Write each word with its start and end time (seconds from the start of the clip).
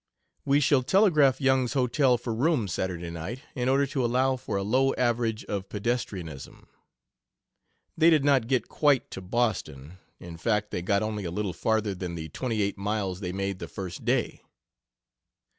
We 0.45 0.59
shall 0.59 0.81
telegraph 0.81 1.39
Young's 1.39 1.73
Hotel 1.73 2.17
for 2.17 2.33
rooms 2.33 2.73
Saturday 2.73 3.11
night, 3.11 3.41
in 3.53 3.69
order 3.69 3.85
to 3.85 4.03
allow 4.03 4.35
for 4.35 4.57
a 4.57 4.63
low 4.63 4.95
average 4.95 5.45
of 5.45 5.69
pedestrianism." 5.69 6.65
They 7.95 8.09
did 8.09 8.25
not 8.25 8.47
get 8.47 8.67
quite 8.67 9.11
to 9.11 9.21
Boston. 9.21 9.99
In 10.19 10.37
fact, 10.37 10.71
they 10.71 10.81
got 10.81 11.03
only 11.03 11.23
a 11.23 11.29
little 11.29 11.53
farther 11.53 11.93
than 11.93 12.15
the 12.15 12.29
twenty 12.29 12.63
eight 12.63 12.79
miles 12.79 13.19
they 13.19 13.31
made 13.31 13.59
the 13.59 13.67
first 13.67 14.03
day. 14.03 14.41